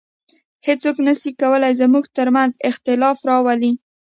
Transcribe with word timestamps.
هیڅوک 0.67 0.97
نسي 1.05 1.31
کولای 1.41 1.73
زموږ 1.81 2.05
تر 2.17 2.27
منځ 2.35 2.53
اختلاف 2.69 3.17
راولي 3.29 3.71